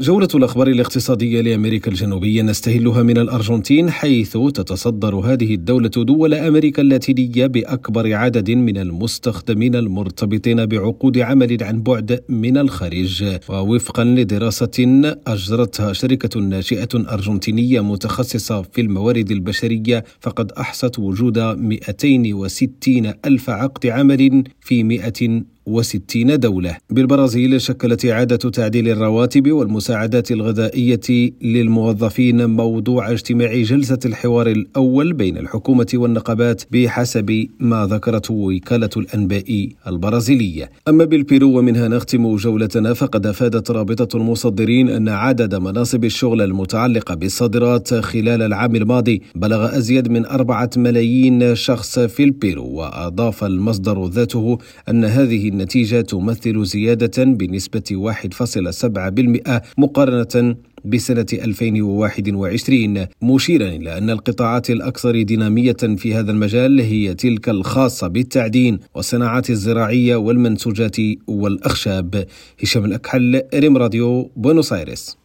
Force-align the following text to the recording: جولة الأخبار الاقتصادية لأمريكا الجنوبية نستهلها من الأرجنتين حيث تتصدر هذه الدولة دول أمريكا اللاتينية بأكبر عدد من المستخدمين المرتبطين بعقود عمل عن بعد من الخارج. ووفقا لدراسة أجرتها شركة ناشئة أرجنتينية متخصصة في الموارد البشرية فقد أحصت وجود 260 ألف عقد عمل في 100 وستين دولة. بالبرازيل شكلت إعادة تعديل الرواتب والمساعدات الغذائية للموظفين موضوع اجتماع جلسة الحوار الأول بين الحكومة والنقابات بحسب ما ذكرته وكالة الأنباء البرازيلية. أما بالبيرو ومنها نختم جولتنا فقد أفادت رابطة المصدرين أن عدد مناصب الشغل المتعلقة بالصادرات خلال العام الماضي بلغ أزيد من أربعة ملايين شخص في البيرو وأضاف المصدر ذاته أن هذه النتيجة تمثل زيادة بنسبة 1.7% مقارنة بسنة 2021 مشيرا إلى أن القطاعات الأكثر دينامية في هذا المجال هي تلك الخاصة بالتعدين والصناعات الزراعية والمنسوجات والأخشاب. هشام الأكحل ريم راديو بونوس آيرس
جولة 0.00 0.28
الأخبار 0.34 0.68
الاقتصادية 0.68 1.40
لأمريكا 1.40 1.90
الجنوبية 1.90 2.42
نستهلها 2.42 3.02
من 3.02 3.18
الأرجنتين 3.18 3.90
حيث 3.90 4.32
تتصدر 4.32 5.14
هذه 5.14 5.54
الدولة 5.54 5.88
دول 5.88 6.34
أمريكا 6.34 6.82
اللاتينية 6.82 7.46
بأكبر 7.46 8.14
عدد 8.14 8.50
من 8.50 8.78
المستخدمين 8.78 9.74
المرتبطين 9.76 10.66
بعقود 10.66 11.18
عمل 11.18 11.64
عن 11.64 11.82
بعد 11.82 12.20
من 12.28 12.58
الخارج. 12.58 13.38
ووفقا 13.48 14.04
لدراسة 14.04 15.02
أجرتها 15.26 15.92
شركة 15.92 16.40
ناشئة 16.40 16.88
أرجنتينية 16.94 17.80
متخصصة 17.80 18.62
في 18.62 18.80
الموارد 18.80 19.30
البشرية 19.30 20.04
فقد 20.20 20.52
أحصت 20.52 20.98
وجود 20.98 21.38
260 21.38 23.12
ألف 23.24 23.50
عقد 23.50 23.86
عمل 23.86 24.44
في 24.60 24.82
100 24.82 25.12
وستين 25.66 26.40
دولة. 26.40 26.76
بالبرازيل 26.90 27.60
شكلت 27.60 28.06
إعادة 28.06 28.36
تعديل 28.36 28.88
الرواتب 28.88 29.52
والمساعدات 29.52 30.32
الغذائية 30.32 31.32
للموظفين 31.42 32.50
موضوع 32.50 33.10
اجتماع 33.10 33.62
جلسة 33.62 33.98
الحوار 34.06 34.46
الأول 34.46 35.12
بين 35.12 35.38
الحكومة 35.38 35.86
والنقابات 35.94 36.62
بحسب 36.70 37.46
ما 37.60 37.86
ذكرته 37.86 38.34
وكالة 38.34 38.90
الأنباء 38.96 39.68
البرازيلية. 39.86 40.70
أما 40.88 41.04
بالبيرو 41.04 41.58
ومنها 41.58 41.88
نختم 41.88 42.36
جولتنا 42.36 42.94
فقد 42.94 43.26
أفادت 43.26 43.70
رابطة 43.70 44.16
المصدرين 44.16 44.88
أن 44.88 45.08
عدد 45.08 45.54
مناصب 45.54 46.04
الشغل 46.04 46.42
المتعلقة 46.42 47.14
بالصادرات 47.14 47.94
خلال 47.94 48.42
العام 48.42 48.76
الماضي 48.76 49.22
بلغ 49.34 49.78
أزيد 49.78 50.08
من 50.08 50.26
أربعة 50.26 50.70
ملايين 50.76 51.54
شخص 51.54 51.98
في 51.98 52.24
البيرو 52.24 52.66
وأضاف 52.66 53.44
المصدر 53.44 54.06
ذاته 54.06 54.58
أن 54.88 55.04
هذه 55.04 55.53
النتيجة 55.54 56.00
تمثل 56.00 56.64
زيادة 56.64 57.24
بنسبة 57.24 57.82
1.7% 57.92 59.60
مقارنة 59.78 60.56
بسنة 60.84 61.26
2021 61.32 63.06
مشيرا 63.22 63.68
إلى 63.68 63.98
أن 63.98 64.10
القطاعات 64.10 64.70
الأكثر 64.70 65.22
دينامية 65.22 65.76
في 65.96 66.14
هذا 66.14 66.30
المجال 66.30 66.80
هي 66.80 67.14
تلك 67.14 67.48
الخاصة 67.48 68.08
بالتعدين 68.08 68.78
والصناعات 68.94 69.50
الزراعية 69.50 70.16
والمنسوجات 70.16 70.96
والأخشاب. 71.26 72.26
هشام 72.62 72.84
الأكحل 72.84 73.42
ريم 73.54 73.76
راديو 73.76 74.30
بونوس 74.36 74.72
آيرس 74.72 75.23